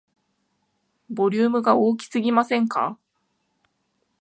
[1.11, 2.97] ボリュームが大きすぎませんか